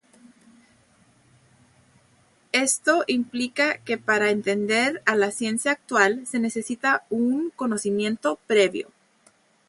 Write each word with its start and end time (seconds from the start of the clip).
Esto 2.53 3.03
implica 3.05 3.77
que 3.83 3.99
para 3.99 4.31
entender 4.31 5.03
a 5.05 5.15
la 5.15 5.29
ciencia 5.29 5.73
actual 5.73 6.25
se 6.25 6.39
necesita 6.39 7.05
un 7.11 7.51
conocimiento 7.51 8.39
previo. 8.47 8.89